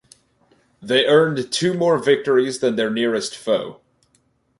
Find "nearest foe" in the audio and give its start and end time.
2.89-3.81